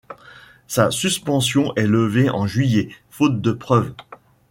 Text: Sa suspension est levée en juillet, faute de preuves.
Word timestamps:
Sa 0.65 0.89
suspension 0.89 1.75
est 1.75 1.85
levée 1.85 2.31
en 2.31 2.47
juillet, 2.47 2.89
faute 3.11 3.39
de 3.39 3.51
preuves. 3.51 3.93